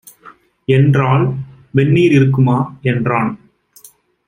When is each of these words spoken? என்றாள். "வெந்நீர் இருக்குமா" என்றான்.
என்றாள். 0.65 1.33
"வெந்நீர் 1.71 2.11
இருக்குமா" 2.11 2.77
என்றான். 2.81 3.39